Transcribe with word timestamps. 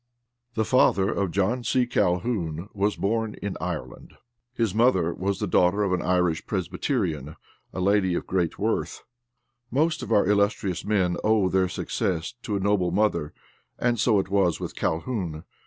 The 0.55 0.65
father 0.65 1.11
of 1.13 1.29
John 1.29 1.63
C. 1.63 1.85
Calhoun 1.85 2.69
was 2.73 2.95
born 2.95 3.35
in 3.35 3.55
Ireland; 3.61 4.17
his 4.51 4.73
mother 4.73 5.13
was 5.13 5.37
the 5.37 5.45
daughter 5.45 5.83
of 5.83 5.93
an 5.93 6.01
Irish 6.01 6.47
Presbyterian, 6.47 7.35
a 7.71 7.79
lady 7.79 8.15
of 8.15 8.25
great 8.25 8.57
worth. 8.57 9.03
Most 9.69 10.01
of 10.01 10.11
our 10.11 10.25
illustrious 10.25 10.83
men 10.83 11.17
owe 11.23 11.49
their 11.49 11.69
success 11.69 12.33
to 12.41 12.55
a 12.55 12.59
noble 12.59 12.89
mother, 12.89 13.31
and 13.77 13.99
so 13.99 14.17
it 14.17 14.29
was 14.31 14.59
with 14.59 14.75
Calhoun. 14.75 15.43